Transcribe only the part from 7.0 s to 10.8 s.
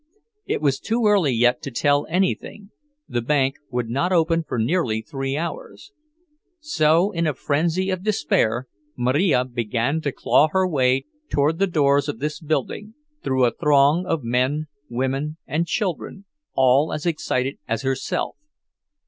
in a frenzy of despair Marija began to claw her